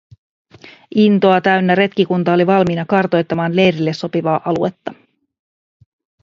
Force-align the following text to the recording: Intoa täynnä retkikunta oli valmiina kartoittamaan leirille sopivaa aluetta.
Intoa 0.95 1.41
täynnä 1.41 1.75
retkikunta 1.75 2.33
oli 2.33 2.47
valmiina 2.47 2.85
kartoittamaan 2.85 3.55
leirille 3.55 3.93
sopivaa 3.93 4.41
aluetta. 4.45 4.93